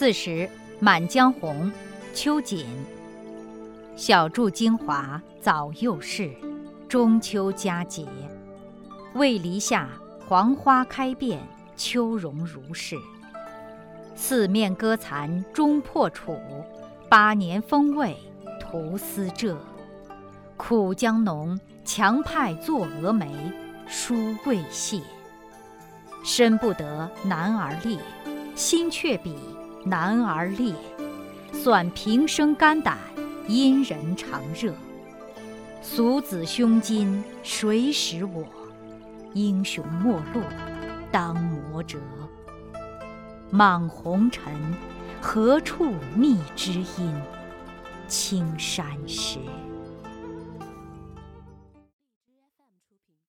[0.00, 0.30] 四十，
[0.78, 1.70] 《满江红·
[2.14, 2.64] 秋瑾》。
[3.96, 6.30] 小筑京华早又逝，
[6.88, 8.06] 中秋佳节，
[9.12, 9.90] 为篱下
[10.26, 12.96] 黄花开遍，秋容如是。
[14.16, 16.34] 四面歌残终破楚，
[17.10, 18.16] 八年风味
[18.58, 19.54] 徒思浙。
[20.56, 23.30] 苦将浓，强派作蛾眉，
[23.86, 25.02] 书未谢。
[26.24, 27.98] 身不得男儿列，
[28.54, 29.36] 心却比
[29.84, 30.74] 男儿烈。
[31.52, 32.98] 算平生肝胆。
[33.48, 34.72] 因人常热，
[35.82, 38.44] 俗子胸襟谁识我？
[39.34, 40.40] 英雄末路
[41.10, 41.98] 当磨折。
[43.50, 44.54] 莽红尘，
[45.20, 47.12] 何处觅知音？
[48.06, 49.40] 青山湿。